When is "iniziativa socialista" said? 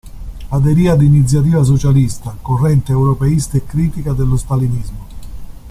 1.03-2.35